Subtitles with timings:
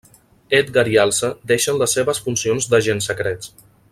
[0.59, 3.55] Edgar i Elsa deixen les seves funcions d'agents secrets.